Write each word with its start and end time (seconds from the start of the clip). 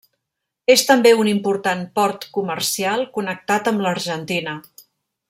És 0.75 0.83
també 0.91 1.11
un 1.25 1.29
important 1.33 1.83
port 1.99 2.25
comercial, 2.37 3.07
connectat 3.19 3.71
amb 3.73 3.85
l'Argentina. 3.89 4.57